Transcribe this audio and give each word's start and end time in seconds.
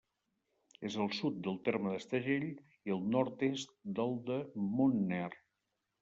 És 0.87 0.95
al 1.01 1.09
sud 1.17 1.35
del 1.47 1.57
terme 1.67 1.91
d'Estagell 1.95 2.47
i 2.91 2.95
al 2.95 3.03
nord-est 3.15 3.75
del 3.99 4.15
de 4.31 4.39
Montner. 4.71 5.29